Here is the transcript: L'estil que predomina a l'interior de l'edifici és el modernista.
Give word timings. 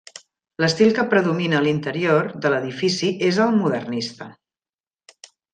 L'estil 0.63 0.93
que 0.99 1.03
predomina 1.11 1.59
a 1.59 1.61
l'interior 1.67 2.31
de 2.45 2.53
l'edifici 2.53 3.13
és 3.31 3.39
el 3.47 3.55
modernista. 3.61 4.33